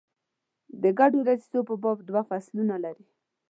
[0.81, 3.05] د ګډو دسیسو په باب دوه فصلونه لري.